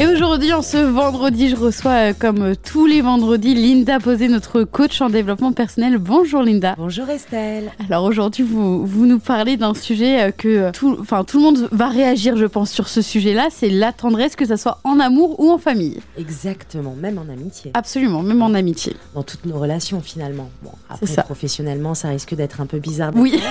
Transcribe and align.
Et 0.00 0.06
aujourd'hui, 0.06 0.52
en 0.52 0.62
ce 0.62 0.76
vendredi, 0.76 1.48
je 1.48 1.56
reçois, 1.56 2.10
euh, 2.10 2.12
comme 2.16 2.42
euh, 2.42 2.54
tous 2.54 2.86
les 2.86 3.00
vendredis, 3.00 3.56
Linda 3.56 3.98
Posé, 3.98 4.28
notre 4.28 4.62
coach 4.62 5.00
en 5.00 5.10
développement 5.10 5.52
personnel. 5.52 5.98
Bonjour 5.98 6.44
Linda. 6.44 6.76
Bonjour 6.78 7.08
Estelle. 7.08 7.72
Alors 7.90 8.04
aujourd'hui, 8.04 8.44
vous, 8.44 8.86
vous 8.86 9.06
nous 9.06 9.18
parlez 9.18 9.56
d'un 9.56 9.74
sujet 9.74 10.28
euh, 10.28 10.30
que 10.30 10.70
tout, 10.70 10.96
enfin, 11.00 11.24
tout 11.24 11.38
le 11.38 11.42
monde 11.42 11.68
va 11.72 11.88
réagir, 11.88 12.36
je 12.36 12.44
pense, 12.44 12.70
sur 12.70 12.86
ce 12.86 13.02
sujet-là. 13.02 13.48
C'est 13.50 13.70
la 13.70 13.92
tendresse, 13.92 14.36
que 14.36 14.46
ça 14.46 14.56
soit 14.56 14.78
en 14.84 15.00
amour 15.00 15.40
ou 15.40 15.50
en 15.50 15.58
famille. 15.58 15.98
Exactement, 16.16 16.94
même 16.94 17.18
en 17.18 17.28
amitié. 17.28 17.72
Absolument, 17.74 18.22
même 18.22 18.40
en 18.40 18.54
amitié. 18.54 18.94
Dans 19.16 19.24
toutes 19.24 19.46
nos 19.46 19.58
relations 19.58 20.00
finalement. 20.00 20.48
Bon, 20.62 20.70
après, 20.88 21.06
ça. 21.06 21.24
professionnellement, 21.24 21.96
ça 21.96 22.10
risque 22.10 22.36
d'être 22.36 22.60
un 22.60 22.66
peu 22.66 22.78
bizarre. 22.78 23.10
Oui. 23.16 23.42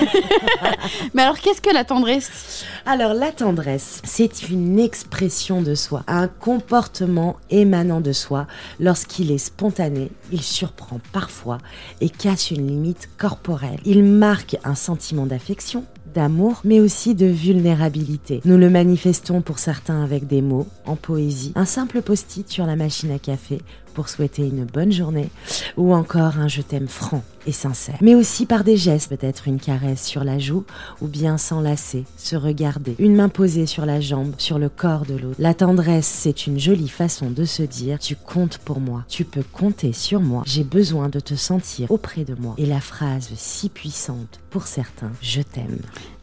Mais 1.12 1.20
alors, 1.20 1.38
qu'est-ce 1.40 1.60
que 1.60 1.74
la 1.74 1.84
tendresse? 1.84 2.64
Alors, 2.86 3.12
la 3.12 3.32
tendresse, 3.32 4.00
c'est 4.04 4.48
une 4.48 4.78
expression 4.78 5.60
de 5.60 5.74
soi, 5.74 6.04
un 6.06 6.30
comportement 6.40 7.36
émanant 7.50 8.00
de 8.00 8.12
soi. 8.12 8.46
Lorsqu'il 8.80 9.30
est 9.30 9.38
spontané, 9.38 10.10
il 10.32 10.42
surprend 10.42 11.00
parfois 11.12 11.58
et 12.00 12.08
casse 12.08 12.50
une 12.50 12.66
limite 12.66 13.08
corporelle. 13.18 13.80
Il 13.84 14.04
marque 14.04 14.56
un 14.64 14.74
sentiment 14.74 15.26
d'affection, 15.26 15.84
d'amour, 16.14 16.60
mais 16.64 16.80
aussi 16.80 17.14
de 17.14 17.26
vulnérabilité. 17.26 18.40
Nous 18.44 18.56
le 18.56 18.70
manifestons 18.70 19.40
pour 19.40 19.58
certains 19.58 20.02
avec 20.02 20.26
des 20.26 20.42
mots, 20.42 20.66
en 20.86 20.96
poésie, 20.96 21.52
un 21.54 21.64
simple 21.64 22.02
post-it 22.02 22.48
sur 22.48 22.66
la 22.66 22.76
machine 22.76 23.10
à 23.10 23.18
café 23.18 23.60
souhaiter 24.06 24.42
une 24.42 24.64
bonne 24.64 24.92
journée, 24.92 25.30
ou 25.76 25.94
encore 25.94 26.38
un 26.38 26.46
je 26.46 26.62
t'aime 26.62 26.86
franc 26.88 27.24
et 27.46 27.52
sincère. 27.52 27.96
Mais 28.02 28.14
aussi 28.14 28.46
par 28.46 28.62
des 28.62 28.76
gestes, 28.76 29.08
peut-être 29.08 29.48
une 29.48 29.58
caresse 29.58 30.04
sur 30.04 30.22
la 30.22 30.38
joue, 30.38 30.64
ou 31.00 31.08
bien 31.08 31.38
s'enlacer, 31.38 32.04
se 32.16 32.36
regarder, 32.36 32.94
une 32.98 33.16
main 33.16 33.28
posée 33.28 33.66
sur 33.66 33.86
la 33.86 34.00
jambe, 34.00 34.34
sur 34.36 34.58
le 34.58 34.68
corps 34.68 35.06
de 35.06 35.14
l'autre. 35.14 35.36
La 35.38 35.54
tendresse, 35.54 36.06
c'est 36.06 36.46
une 36.46 36.60
jolie 36.60 36.88
façon 36.88 37.30
de 37.30 37.44
se 37.44 37.62
dire 37.62 37.98
tu 37.98 38.14
comptes 38.14 38.58
pour 38.58 38.80
moi, 38.80 39.04
tu 39.08 39.24
peux 39.24 39.42
compter 39.42 39.92
sur 39.92 40.20
moi, 40.20 40.42
j'ai 40.46 40.64
besoin 40.64 41.08
de 41.08 41.20
te 41.20 41.34
sentir 41.34 41.90
auprès 41.90 42.24
de 42.24 42.34
moi. 42.34 42.54
Et 42.58 42.66
la 42.66 42.80
phrase 42.80 43.30
si 43.34 43.68
puissante 43.68 44.40
pour 44.50 44.66
certains, 44.66 45.12
je 45.22 45.40
t'aime. 45.40 45.78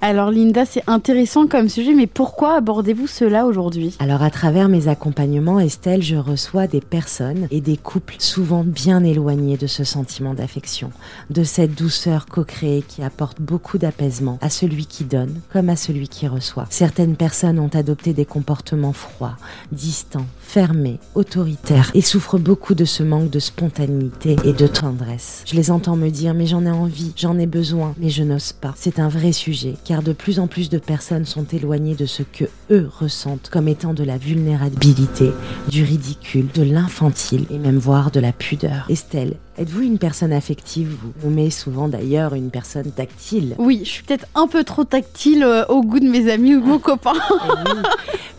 Alors 0.08 0.30
Linda, 0.30 0.66
c'est 0.68 0.84
intéressant 0.86 1.48
comme 1.48 1.68
sujet, 1.68 1.96
mais 1.96 2.06
pourquoi 2.06 2.58
abordez-vous 2.58 3.08
cela 3.08 3.48
aujourd'hui? 3.48 3.96
Alors 3.98 4.22
à 4.22 4.30
travers 4.30 4.70
mes 4.70 4.88
accompagnements, 4.88 5.60
Estelle, 5.60 6.04
je 6.04 6.16
reçois 6.16 6.68
des 6.68 6.80
personnes 6.80 7.48
et 7.50 7.60
des 7.60 7.76
couples 7.76 8.18
souvent 8.20 8.64
bien 8.64 9.04
éloignés 9.04 9.58
de 9.58 9.66
ce 9.66 9.84
sentiment 9.84 10.36
d'affection, 10.36 10.92
de 11.32 11.44
cette 11.44 11.74
douceur 11.74 12.28
co-créée 12.28 12.84
qui 12.88 13.02
apporte 13.02 13.42
beaucoup 13.42 13.80
d'apaisement 13.80 14.38
à 14.44 14.52
celui 14.52 14.86
qui 14.86 15.06
donne 15.06 15.42
comme 15.52 15.70
à 15.70 15.76
celui 15.76 16.08
qui 16.08 16.28
reçoit. 16.28 16.68
Certaines 16.70 17.16
personnes 17.16 17.58
ont 17.58 17.72
adopté 17.74 18.14
des 18.14 18.26
comportements 18.26 18.94
froids, 18.94 19.38
distants, 19.72 20.28
fermés, 20.40 21.00
autoritaires 21.16 21.90
et 21.96 22.02
souffrent 22.02 22.38
beaucoup 22.38 22.76
de 22.76 22.86
ce 22.86 23.02
manque 23.02 23.32
de 23.32 23.40
spontanéité 23.40 24.36
et 24.46 24.54
de 24.54 24.68
tendresse. 24.68 25.42
Je 25.48 25.56
les 25.56 25.72
entends 25.72 25.96
me 25.96 26.10
dire 26.10 26.36
mais 26.36 26.46
j'en 26.46 26.64
ai 26.64 26.70
envie, 26.70 27.12
j'en 27.16 27.40
ai 27.40 27.48
besoin, 27.48 27.96
mais 27.98 28.10
je 28.10 28.22
n'ose 28.22 28.54
pas. 28.54 28.76
C'est 28.78 29.00
un 29.00 29.10
vrai 29.10 29.32
sujet 29.32 29.74
car 29.84 29.95
de 30.04 30.14
plus 30.14 30.40
en 30.40 30.48
plus 30.48 30.70
de 30.70 30.78
personnes 30.78 31.26
sont 31.26 31.46
éloignées 31.46 31.96
de 31.96 32.06
ce 32.06 32.24
que 32.24 32.46
eux 32.72 32.90
ressentent 33.00 33.50
comme 33.50 33.68
étant 33.68 33.94
de 33.94 34.04
la 34.04 34.18
vulnérabilité, 34.18 35.32
du 35.70 35.84
ridicule, 35.84 36.48
de 36.54 36.64
l'infantile 36.64 37.46
et 37.50 37.58
même 37.58 37.78
voire 37.78 38.12
de 38.12 38.20
la 38.20 38.32
pudeur. 38.32 38.86
Estelle, 38.90 39.36
êtes-vous 39.58 39.82
une 39.82 39.98
personne 39.98 40.34
affective? 40.34 40.96
Vous 41.02 41.30
nommez 41.30 41.50
souvent 41.50 41.88
d'ailleurs 41.88 42.34
une 42.34 42.50
personne 42.50 42.92
tactile. 42.92 43.56
Oui, 43.58 43.82
je 43.84 43.90
suis 43.90 44.04
peut-être 44.04 44.28
un 44.36 44.48
peu 44.48 44.64
trop 44.64 44.84
tactile 44.84 45.44
euh, 45.44 45.66
au 45.68 45.82
goût 45.84 46.00
de 46.00 46.10
mes 46.10 46.32
amis 46.32 46.56
ou 46.56 46.62
de 46.62 46.66
mon 46.66 46.80
copain. 46.80 47.14
Eh 47.16 47.72
oui, 47.72 47.82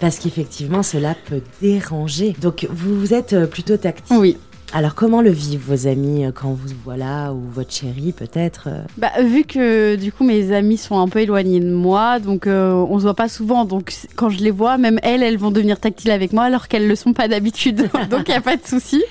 parce 0.01 0.19
qu'effectivement, 0.19 0.83
cela 0.83 1.15
peut 1.27 1.43
déranger. 1.61 2.35
Donc, 2.41 2.67
vous, 2.71 2.99
vous 2.99 3.15
êtes 3.15 3.33
euh, 3.33 3.47
plutôt 3.47 3.77
tactile. 3.77 4.17
Oui. 4.17 4.37
Alors, 4.73 4.95
comment 4.95 5.23
le 5.23 5.31
vivent 5.31 5.63
vos 5.67 5.87
amis 5.87 6.25
euh, 6.25 6.33
quand 6.35 6.51
vous 6.51 6.69
voient 6.85 6.97
là, 6.97 7.33
ou 7.33 7.41
votre 7.51 7.73
chérie 7.73 8.13
peut-être 8.13 8.65
euh? 8.67 8.83
Bah, 8.99 9.13
vu 9.23 9.45
que 9.45 9.95
du 9.95 10.13
coup 10.13 10.25
mes 10.25 10.53
amis 10.53 10.77
sont 10.77 10.99
un 10.99 11.09
peu 11.09 11.21
éloignés 11.21 11.61
de 11.61 11.71
moi, 11.71 12.19
donc 12.19 12.47
euh, 12.47 12.73
on 12.73 12.99
se 12.99 13.05
voit 13.05 13.15
pas 13.15 13.29
souvent. 13.29 13.65
Donc 13.65 13.93
quand 14.17 14.29
je 14.29 14.43
les 14.43 14.51
vois, 14.51 14.77
même 14.77 14.99
elles, 15.03 15.23
elles 15.23 15.39
vont 15.39 15.51
devenir 15.51 15.79
tactiles 15.79 16.11
avec 16.11 16.33
moi 16.33 16.45
alors 16.45 16.69
qu'elles 16.69 16.89
le 16.89 16.97
sont 16.97 17.13
pas 17.13 17.29
d'habitude. 17.29 17.89
donc 18.11 18.25
il 18.27 18.33
y 18.33 18.35
a 18.35 18.41
pas 18.41 18.57
de 18.57 18.67
souci. 18.67 19.03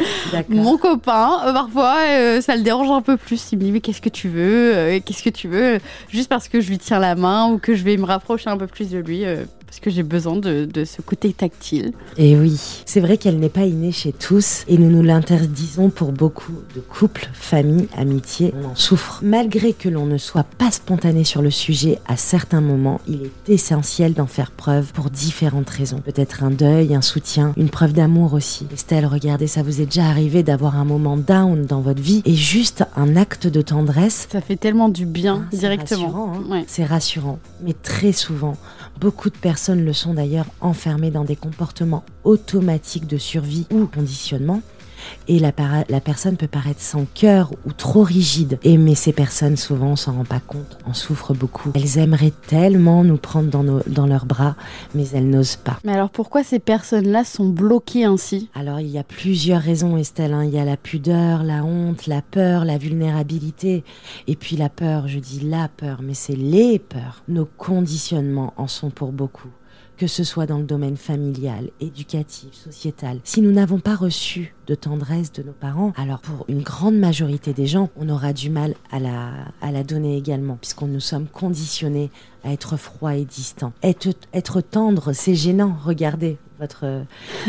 Mon 0.49 0.77
copain, 0.77 1.39
euh, 1.45 1.53
parfois, 1.53 1.95
euh, 2.09 2.41
ça 2.41 2.55
le 2.55 2.61
dérange 2.61 2.91
un 2.91 3.01
peu 3.01 3.15
plus. 3.15 3.51
Il 3.51 3.57
me 3.57 3.63
dit 3.63 3.71
mais 3.71 3.79
qu'est-ce 3.81 4.01
que 4.01 4.09
tu 4.09 4.27
veux 4.27 4.99
Qu'est-ce 5.05 5.23
que 5.23 5.29
tu 5.29 5.47
veux? 5.47 5.79
Juste 6.09 6.29
parce 6.29 6.47
que 6.47 6.59
je 6.59 6.69
lui 6.69 6.77
tiens 6.77 6.99
la 6.99 7.15
main 7.15 7.47
ou 7.49 7.59
que 7.59 7.75
je 7.75 7.83
vais 7.83 7.95
me 7.97 8.05
rapprocher 8.05 8.49
un 8.49 8.57
peu 8.57 8.67
plus 8.67 8.89
de 8.89 8.99
lui. 8.99 9.23
Parce 9.67 9.79
que 9.79 9.89
j'ai 9.89 10.03
besoin 10.03 10.35
de, 10.37 10.65
de 10.65 10.85
ce 10.85 11.01
côté 11.01 11.33
tactile. 11.33 11.91
Et 12.17 12.37
oui, 12.37 12.59
c'est 12.85 12.99
vrai 12.99 13.17
qu'elle 13.17 13.37
n'est 13.39 13.49
pas 13.49 13.65
innée 13.65 13.91
chez 13.91 14.13
tous 14.13 14.63
et 14.67 14.77
nous 14.77 14.89
nous 14.89 15.01
l'interdisons 15.03 15.89
pour 15.89 16.11
beaucoup 16.11 16.53
de 16.75 16.79
couples, 16.81 17.29
familles, 17.33 17.87
amitiés. 17.97 18.53
On 18.61 18.69
en 18.69 18.75
souffre. 18.75 19.19
Malgré 19.23 19.73
que 19.73 19.89
l'on 19.89 20.05
ne 20.05 20.17
soit 20.17 20.45
pas 20.57 20.71
spontané 20.71 21.23
sur 21.23 21.41
le 21.41 21.51
sujet 21.51 21.99
à 22.07 22.15
certains 22.17 22.61
moments, 22.61 23.01
il 23.07 23.23
est 23.23 23.53
essentiel 23.53 24.13
d'en 24.13 24.27
faire 24.27 24.51
preuve 24.51 24.93
pour 24.93 25.09
différentes 25.09 25.69
raisons. 25.69 25.99
Peut-être 25.99 26.43
un 26.43 26.51
deuil, 26.51 26.95
un 26.95 27.01
soutien, 27.01 27.53
une 27.57 27.69
preuve 27.69 27.93
d'amour 27.93 28.33
aussi. 28.33 28.67
Estelle, 28.73 29.05
regardez, 29.05 29.47
ça 29.47 29.63
vous 29.63 29.81
est 29.81 29.85
déjà 29.85 30.05
arrivé 30.05 30.43
d'avoir 30.43 30.77
un 30.77 30.85
moment 30.85 31.17
down 31.17 31.65
dans 31.65 31.81
votre 31.81 32.01
vie 32.01 32.21
et 32.25 32.33
juste 32.35 32.83
un 32.95 33.15
acte 33.15 33.47
de 33.47 33.61
tendresse 33.61 34.27
Ça 34.31 34.41
fait 34.41 34.55
tellement 34.55 34.89
du 34.89 35.05
bien 35.05 35.41
Ah, 35.43 35.47
c'est 35.51 35.57
directement. 35.57 36.05
rassurant, 36.05 36.33
hein. 36.35 36.51
Ouais. 36.51 36.63
C'est 36.67 36.85
rassurant, 36.85 37.39
mais 37.63 37.73
très 37.73 38.11
souvent, 38.11 38.57
beaucoup 38.99 39.29
de 39.29 39.37
personnes 39.37 39.83
le 39.83 39.93
sont 39.93 40.13
d'ailleurs 40.13 40.47
enfermées 40.61 41.11
dans 41.11 41.23
des 41.23 41.35
comportements 41.35 42.03
automatiques 42.23 43.07
de 43.07 43.17
survie 43.17 43.67
ou 43.71 43.85
conditionnement. 43.85 44.61
Et 45.27 45.39
la, 45.39 45.51
la 45.89 45.99
personne 46.01 46.37
peut 46.37 46.47
paraître 46.47 46.81
sans 46.81 47.05
cœur 47.13 47.51
ou 47.65 47.71
trop 47.73 48.03
rigide. 48.03 48.59
Et 48.63 48.77
mais 48.77 48.95
ces 48.95 49.13
personnes, 49.13 49.57
souvent, 49.57 49.87
on 49.91 49.95
s'en 49.95 50.13
rend 50.13 50.25
pas 50.25 50.39
compte, 50.39 50.77
en 50.85 50.93
souffrent 50.93 51.33
beaucoup. 51.33 51.71
Elles 51.75 51.97
aimeraient 51.97 52.33
tellement 52.47 53.03
nous 53.03 53.17
prendre 53.17 53.49
dans, 53.49 53.63
nos- 53.63 53.83
dans 53.87 54.05
leurs 54.07 54.25
bras, 54.25 54.55
mais 54.93 55.07
elles 55.13 55.29
n'osent 55.29 55.55
pas. 55.55 55.79
Mais 55.83 55.93
alors 55.93 56.09
pourquoi 56.09 56.43
ces 56.43 56.59
personnes-là 56.59 57.23
sont 57.23 57.49
bloquées 57.49 58.05
ainsi? 58.05 58.49
Alors 58.55 58.79
il 58.79 58.87
y 58.89 58.97
a 58.97 59.03
plusieurs 59.03 59.61
raisons 59.61 59.97
Estelle, 59.97 60.33
hein. 60.33 60.43
il 60.43 60.51
y 60.53 60.59
a 60.59 60.65
la 60.65 60.77
pudeur, 60.77 61.43
la 61.43 61.63
honte, 61.63 62.07
la 62.07 62.21
peur, 62.21 62.65
la 62.65 62.77
vulnérabilité 62.77 63.83
et 64.27 64.35
puis 64.35 64.55
la 64.55 64.69
peur, 64.69 65.07
je 65.07 65.19
dis 65.19 65.39
la 65.41 65.67
peur, 65.67 65.99
mais 66.01 66.13
c'est 66.13 66.35
les 66.35 66.79
peurs. 66.79 67.23
Nos 67.27 67.45
conditionnements 67.45 68.53
en 68.57 68.67
sont 68.67 68.89
pour 68.89 69.11
beaucoup, 69.11 69.49
que 69.97 70.07
ce 70.07 70.23
soit 70.23 70.45
dans 70.45 70.57
le 70.57 70.63
domaine 70.65 70.97
familial, 70.97 71.69
éducatif, 71.79 72.53
sociétal. 72.53 73.19
Si 73.23 73.41
nous 73.41 73.51
n'avons 73.51 73.79
pas 73.79 73.95
reçu 73.95 74.53
de 74.67 74.75
tendresse 74.75 75.31
de 75.31 75.43
nos 75.43 75.53
parents, 75.53 75.93
alors 75.97 76.19
pour 76.19 76.45
une 76.47 76.61
grande 76.61 76.97
majorité 76.97 77.53
des 77.53 77.67
gens, 77.67 77.89
on 77.95 78.09
aura 78.09 78.33
du 78.33 78.49
mal 78.49 78.75
à 78.91 78.99
la, 78.99 79.31
à 79.61 79.71
la 79.71 79.83
donner 79.83 80.17
également, 80.17 80.57
puisqu'on 80.59 80.87
nous 80.87 80.99
sommes 80.99 81.27
conditionnés 81.27 82.11
à 82.43 82.51
être 82.51 82.77
froid 82.77 83.15
et 83.15 83.25
distant. 83.25 83.73
Être, 83.83 84.09
être 84.33 84.61
tendre, 84.61 85.13
c'est 85.13 85.35
gênant, 85.35 85.75
regardez. 85.83 86.37
Votre, 86.59 86.85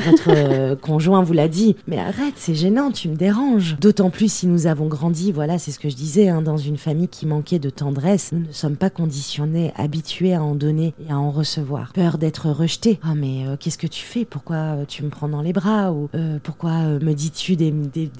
votre 0.04 0.30
euh, 0.30 0.76
conjoint 0.80 1.22
vous 1.22 1.32
l'a 1.32 1.48
dit, 1.48 1.76
mais 1.86 1.98
arrête, 1.98 2.34
c'est 2.36 2.54
gênant, 2.54 2.90
tu 2.90 3.08
me 3.08 3.16
déranges. 3.16 3.76
D'autant 3.80 4.10
plus 4.10 4.32
si 4.32 4.46
nous 4.46 4.66
avons 4.66 4.86
grandi, 4.86 5.32
voilà, 5.32 5.58
c'est 5.58 5.70
ce 5.70 5.78
que 5.78 5.88
je 5.88 5.96
disais, 5.96 6.28
hein, 6.28 6.42
dans 6.42 6.56
une 6.56 6.76
famille 6.76 7.08
qui 7.08 7.26
manquait 7.26 7.58
de 7.58 7.70
tendresse. 7.70 8.32
Nous 8.32 8.46
ne 8.46 8.52
sommes 8.52 8.76
pas 8.76 8.90
conditionnés, 8.90 9.72
habitués 9.76 10.34
à 10.34 10.42
en 10.42 10.54
donner 10.54 10.94
et 11.06 11.12
à 11.12 11.18
en 11.18 11.30
recevoir. 11.30 11.92
Peur 11.92 12.18
d'être 12.18 12.50
rejeté. 12.50 12.98
Ah 13.02 13.14
mais 13.14 13.46
euh, 13.46 13.56
qu'est-ce 13.58 13.78
que 13.78 13.86
tu 13.86 14.02
fais? 14.04 14.24
Pourquoi 14.24 14.56
euh, 14.56 14.84
tu 14.86 15.02
me 15.04 15.08
prends 15.08 15.28
dans 15.28 15.42
les 15.42 15.52
bras? 15.52 15.92
Ou 15.92 16.08
euh, 16.14 16.38
pourquoi 16.42 16.70
euh, 16.72 16.98
me 17.00 17.12
dis-tu 17.12 17.56
des, 17.56 17.72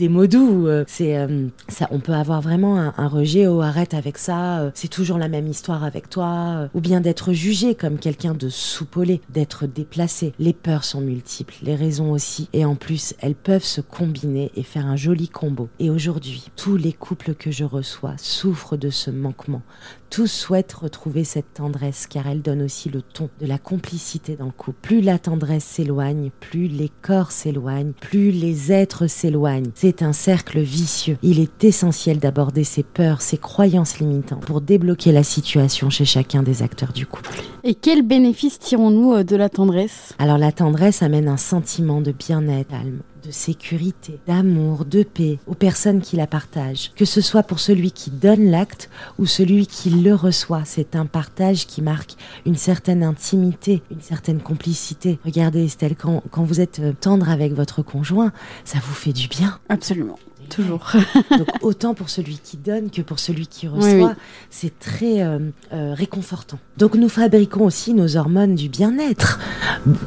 mots 0.09 0.27
doux? 0.27 0.67
Euh, 0.67 0.85
C'est 0.87 1.17
euh, 1.19 1.47
ça, 1.69 1.89
on 1.91 1.99
peut 1.99 2.13
avoir 2.15 2.41
vraiment 2.41 2.79
un, 2.79 2.95
un 2.97 3.09
rejet. 3.09 3.47
Oh 3.47 3.61
arrête 3.61 3.95
avec 3.95 4.19
ça. 4.19 4.61
euh, 4.61 4.71
c'est 4.75 4.89
toujours 4.89 5.19
la 5.19 5.29
même 5.29 5.49
histoire 5.49 5.85
avec 5.85 6.09
toi. 6.09 6.27
euh, 6.27 6.69
Ou 6.75 6.81
bien 6.81 7.01
d'être 7.01 7.33
jugé 7.33 7.75
comme 7.75 7.99
quelqu'un 7.99 8.35
de 8.35 8.49
soupolé, 8.49 9.21
d'être 9.33 9.67
déplacé. 9.67 10.33
Les 10.39 10.53
peurs 10.53 10.76
sont 10.85 11.01
multiples, 11.01 11.55
les 11.63 11.75
raisons 11.75 12.13
aussi, 12.13 12.49
et 12.53 12.65
en 12.65 12.75
plus, 12.75 13.15
elles 13.21 13.35
peuvent 13.35 13.65
se 13.65 13.81
combiner 13.81 14.51
et 14.57 14.63
faire 14.63 14.87
un 14.87 14.97
joli 14.97 15.29
combo. 15.29 15.69
Et 15.79 15.91
aujourd'hui, 15.91 16.47
tous 16.57 16.77
les 16.77 16.93
couples 16.93 17.35
que 17.35 17.51
je 17.51 17.65
reçois 17.65 18.15
souffrent 18.17 18.77
de 18.77 18.91
ce 18.91 19.11
manquement. 19.11 19.63
Tous 20.11 20.29
souhaitent 20.29 20.73
retrouver 20.73 21.25
cette 21.25 21.55
tendresse 21.55 22.07
car 22.07 22.29
elle 22.29 22.41
donne 22.41 22.63
aussi 22.63 22.89
le 22.89 23.03
ton 23.03 23.29
de 23.41 23.47
la 23.47 23.59
complicité 23.59 24.37
dans 24.37 24.47
le 24.47 24.53
couple. 24.53 24.79
Plus 24.81 25.01
la 25.01 25.19
tendresse 25.19 25.65
s'éloigne, 25.65 26.31
plus 26.39 26.69
les 26.69 26.91
corps 27.03 27.33
s'éloignent, 27.33 27.93
plus 27.93 28.31
les 28.31 28.73
êtres 28.73 29.09
s'éloignent. 29.09 29.71
C'est 29.75 30.03
un 30.03 30.13
cercle 30.13 30.61
vicieux. 30.61 31.19
Il 31.23 31.41
est 31.41 31.65
essentiel 31.65 32.19
d'aborder 32.19 32.65
ses 32.65 32.85
peurs, 32.85 33.21
ses 33.21 33.39
croyances 33.39 33.99
limitantes 33.99 34.45
pour 34.45 34.61
débloquer 34.61 35.13
la 35.13 35.25
situation 35.25 35.91
chez 35.91 36.05
chacun 36.05 36.43
des 36.43 36.63
acteurs 36.63 36.93
du 36.93 37.07
couple. 37.07 37.43
Et 37.69 37.75
quels 37.75 38.03
bénéfices 38.03 38.61
tirons-nous 38.61 39.15
euh, 39.15 39.25
de 39.25 39.35
la 39.35 39.49
tendresse? 39.49 40.15
Alors 40.21 40.39
la 40.39 40.53
tendresse 40.53 41.03
amène 41.03 41.27
un 41.27 41.37
sentiment 41.37 42.01
de 42.01 42.13
bien-être, 42.13 42.69
calme, 42.69 43.01
de 43.25 43.31
sécurité, 43.31 44.19
d'amour, 44.27 44.85
de 44.85 45.03
paix 45.03 45.39
aux 45.47 45.55
personnes 45.55 46.01
qui 46.01 46.17
la 46.17 46.27
partagent. 46.27 46.93
Que 46.97 47.05
ce 47.05 47.21
soit 47.21 47.43
pour 47.43 47.61
celui 47.61 47.91
qui 47.91 48.11
donne 48.11 48.51
l'acte 48.51 48.91
ou 49.19 49.27
celui 49.27 49.67
qui 49.67 49.91
le 49.91 50.15
reçoit, 50.15 50.63
c'est 50.65 50.97
un 50.97 51.07
partage 51.07 51.67
qui 51.67 51.83
marque 51.83 52.15
une 52.45 52.57
certaine 52.57 53.03
intimité, 53.03 53.83
une 53.91 54.01
certaine 54.01 54.41
complicité. 54.41 55.19
Regardez 55.25 55.65
Estelle, 55.65 55.97
quand, 55.97 56.23
quand 56.31 56.45
vous 56.45 56.61
êtes 56.61 56.81
euh, 56.81 56.93
tendre 56.99 57.29
avec 57.31 57.53
votre 57.53 57.83
conjoint, 57.83 58.33
ça 58.65 58.79
vous 58.85 58.95
fait 58.95 59.13
du 59.13 59.29
bien. 59.29 59.59
Absolument. 59.69 60.19
Toujours. 60.49 60.93
Donc 61.31 61.49
autant 61.63 61.95
pour 61.95 62.09
celui 62.09 62.39
qui 62.39 62.57
donne 62.57 62.91
que 62.91 63.03
pour 63.03 63.19
celui 63.19 63.47
qui 63.47 63.69
reçoit, 63.69 64.15
c'est 64.51 64.79
très 64.79 65.23
euh, 65.23 65.39
euh, 65.73 65.95
réconfortant. 65.95 66.59
Donc 66.77 66.95
nous 66.95 67.09
fabriquons 67.09 67.65
aussi 67.65 67.95
nos 67.95 68.17
hormones 68.17 68.55
du 68.55 68.69
bien-être, 68.69 69.41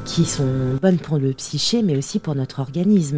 qui 0.05 0.25
sont 0.25 0.77
bonnes 0.81 0.97
pour 0.97 1.17
le 1.17 1.33
psyché, 1.33 1.81
mais 1.83 1.97
aussi 1.97 2.19
pour 2.19 2.35
notre 2.35 2.59
organisme. 2.59 3.08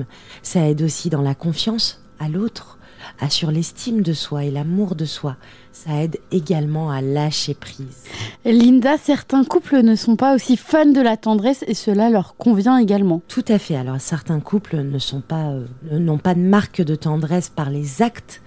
Ça 0.44 0.68
aide 0.68 0.82
aussi 0.82 1.10
dans 1.10 1.22
la 1.22 1.36
confiance 1.36 2.02
à 2.20 2.30
l'autre, 2.30 2.78
assure 3.20 3.52
l'estime 3.52 4.02
de 4.02 4.14
soi 4.14 4.46
et 4.46 4.52
l'amour 4.52 4.96
de 4.96 5.06
soi. 5.06 5.38
Ça 5.72 6.04
aide 6.04 6.20
également 6.32 6.92
à 6.92 7.02
lâcher 7.02 7.54
prise. 7.54 8.04
Linda, 8.46 8.98
certains 8.98 9.44
couples 9.44 9.82
ne 9.82 9.96
sont 9.96 10.16
pas 10.16 10.36
aussi 10.36 10.58
fans 10.58 10.86
de 10.86 11.02
la 11.02 11.18
tendresse 11.18 11.64
et 11.68 11.74
cela 11.74 12.10
leur 12.10 12.36
convient 12.36 12.78
également. 12.78 13.22
Tout 13.28 13.46
à 13.48 13.58
fait. 13.58 13.76
Alors 13.76 14.00
certains 14.00 14.40
couples 14.40 14.78
ne 14.78 15.00
sont 15.00 15.22
pas, 15.22 15.50
euh, 15.50 15.66
n'ont 15.92 16.18
pas 16.18 16.36
de 16.36 16.42
marque 16.42 16.82
de 16.82 16.96
tendresse 16.96 17.50
par 17.50 17.70
les 17.70 18.02
actes 18.02 18.42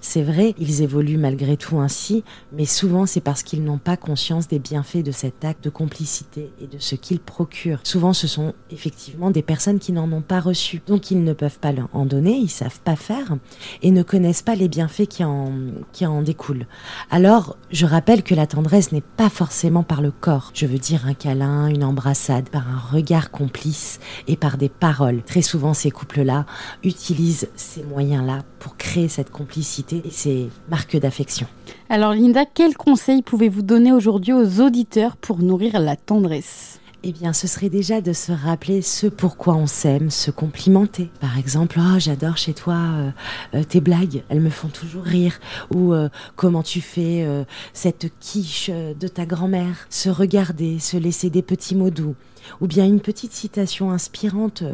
c'est 0.00 0.22
vrai, 0.22 0.54
ils 0.58 0.82
évoluent 0.82 1.18
malgré 1.18 1.56
tout 1.56 1.78
ainsi, 1.78 2.24
mais 2.52 2.64
souvent 2.64 3.06
c'est 3.06 3.20
parce 3.20 3.42
qu'ils 3.42 3.64
n'ont 3.64 3.78
pas 3.78 3.96
conscience 3.96 4.48
des 4.48 4.58
bienfaits 4.58 5.02
de 5.02 5.12
cet 5.12 5.44
acte 5.44 5.64
de 5.64 5.70
complicité 5.70 6.50
et 6.60 6.66
de 6.66 6.78
ce 6.78 6.94
qu'il 6.94 7.20
procure. 7.20 7.80
Souvent 7.84 8.12
ce 8.12 8.26
sont 8.26 8.54
effectivement 8.70 9.30
des 9.30 9.42
personnes 9.42 9.78
qui 9.78 9.92
n'en 9.92 10.10
ont 10.12 10.22
pas 10.22 10.40
reçu, 10.40 10.82
donc 10.86 11.10
ils 11.10 11.22
ne 11.22 11.32
peuvent 11.32 11.58
pas 11.58 11.72
en 11.92 12.06
donner, 12.06 12.36
ils 12.36 12.50
savent 12.50 12.80
pas 12.80 12.96
faire 12.96 13.36
et 13.82 13.90
ne 13.90 14.02
connaissent 14.02 14.42
pas 14.42 14.54
les 14.54 14.68
bienfaits 14.68 15.06
qui 15.06 15.24
en, 15.24 15.52
qui 15.92 16.06
en 16.06 16.22
découlent. 16.22 16.66
Alors, 17.10 17.56
je 17.70 17.86
rappelle 17.86 18.22
que 18.22 18.34
la 18.34 18.46
tendresse 18.46 18.92
n'est 18.92 19.00
pas 19.00 19.28
forcément 19.28 19.82
par 19.82 20.02
le 20.02 20.10
corps. 20.10 20.50
Je 20.54 20.66
veux 20.66 20.78
dire 20.78 21.06
un 21.06 21.14
câlin, 21.14 21.66
une 21.68 21.84
embrassade, 21.84 22.48
par 22.48 22.68
un 22.68 22.78
regard 22.78 23.30
complice 23.30 24.00
et 24.28 24.36
par 24.36 24.56
des 24.56 24.68
paroles. 24.68 25.22
Très 25.22 25.42
souvent, 25.42 25.74
ces 25.74 25.90
couples-là 25.90 26.46
utilisent 26.82 27.48
ces 27.56 27.82
moyens-là 27.82 28.42
pour 28.58 28.76
créer 28.76 29.08
cette 29.08 29.30
complicité 29.30 30.02
et 30.04 30.10
ces 30.10 30.48
marques 30.68 30.96
d'affection. 30.96 31.46
Alors 31.88 32.12
Linda, 32.12 32.44
quels 32.44 32.76
conseils 32.76 33.22
pouvez-vous 33.22 33.62
donner 33.62 33.92
aujourd'hui 33.92 34.32
aux 34.32 34.60
auditeurs 34.60 35.16
pour 35.16 35.38
nourrir 35.38 35.78
la 35.80 35.96
tendresse? 35.96 36.80
Eh 37.08 37.12
bien, 37.12 37.32
ce 37.32 37.46
serait 37.46 37.68
déjà 37.68 38.00
de 38.00 38.12
se 38.12 38.32
rappeler 38.32 38.82
ce 38.82 39.06
pourquoi 39.06 39.54
on 39.54 39.68
s'aime, 39.68 40.10
se 40.10 40.32
complimenter. 40.32 41.08
Par 41.20 41.38
exemple, 41.38 41.78
oh, 41.80 42.00
j'adore 42.00 42.36
chez 42.36 42.52
toi 42.52 42.74
euh, 42.74 43.10
euh, 43.54 43.62
tes 43.62 43.80
blagues, 43.80 44.24
elles 44.28 44.40
me 44.40 44.50
font 44.50 44.66
toujours 44.66 45.04
rire. 45.04 45.38
Ou 45.72 45.94
euh, 45.94 46.08
comment 46.34 46.64
tu 46.64 46.80
fais 46.80 47.24
cette 47.72 48.08
quiche 48.18 48.70
de 48.70 49.06
ta 49.06 49.24
grand-mère? 49.24 49.86
Se 49.88 50.08
regarder, 50.08 50.80
se 50.80 50.96
laisser 50.96 51.30
des 51.30 51.42
petits 51.42 51.76
mots 51.76 51.90
doux. 51.90 52.16
Ou 52.60 52.66
bien 52.66 52.84
une 52.84 53.00
petite 53.00 53.32
citation 53.32 53.92
inspirante 53.92 54.64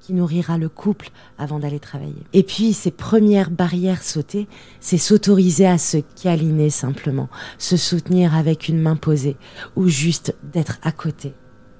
qui 0.00 0.12
nourrira 0.12 0.58
le 0.58 0.68
couple 0.68 1.10
avant 1.38 1.60
d'aller 1.60 1.80
travailler. 1.80 2.24
Et 2.32 2.42
puis, 2.42 2.72
ces 2.72 2.90
premières 2.90 3.50
barrières 3.50 4.02
sautées, 4.02 4.48
c'est 4.80 4.98
s'autoriser 4.98 5.66
à 5.66 5.78
se 5.78 5.98
câliner 6.20 6.70
simplement, 6.70 7.28
se 7.58 7.76
soutenir 7.76 8.34
avec 8.34 8.68
une 8.68 8.80
main 8.80 8.96
posée, 8.96 9.36
ou 9.76 9.86
juste 9.86 10.34
d'être 10.42 10.78
à 10.82 10.90
côté 10.90 11.32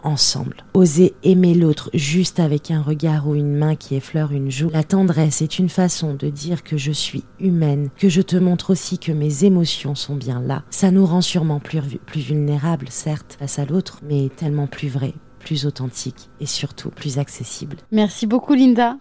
ensemble. 0.02 0.64
Oser 0.74 1.14
aimer 1.22 1.54
l'autre 1.54 1.90
juste 1.94 2.40
avec 2.40 2.70
un 2.70 2.82
regard 2.82 3.28
ou 3.28 3.34
une 3.34 3.56
main 3.56 3.74
qui 3.74 3.94
effleure 3.94 4.32
une 4.32 4.50
joue. 4.50 4.70
La 4.70 4.84
tendresse 4.84 5.42
est 5.42 5.58
une 5.58 5.68
façon 5.68 6.14
de 6.14 6.28
dire 6.28 6.62
que 6.62 6.76
je 6.76 6.92
suis 6.92 7.24
humaine, 7.40 7.88
que 7.96 8.08
je 8.08 8.22
te 8.22 8.36
montre 8.36 8.70
aussi 8.70 8.98
que 8.98 9.12
mes 9.12 9.44
émotions 9.44 9.94
sont 9.94 10.16
bien 10.16 10.40
là. 10.40 10.62
Ça 10.70 10.90
nous 10.90 11.06
rend 11.06 11.20
sûrement 11.20 11.60
plus, 11.60 11.80
plus 12.06 12.20
vulnérables, 12.20 12.88
certes, 12.90 13.36
face 13.38 13.58
à 13.58 13.64
l'autre, 13.64 14.00
mais 14.08 14.28
tellement 14.36 14.66
plus 14.66 14.88
vrai, 14.88 15.14
plus 15.40 15.66
authentique 15.66 16.30
et 16.40 16.46
surtout 16.46 16.90
plus 16.90 17.18
accessible. 17.18 17.76
Merci 17.90 18.26
beaucoup 18.26 18.54
Linda. 18.54 18.94